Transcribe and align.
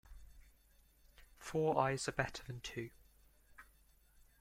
Four 1.37 1.77
eyes 1.79 2.07
are 2.09 2.13
better 2.13 2.41
than 2.41 2.61
two. 2.61 2.89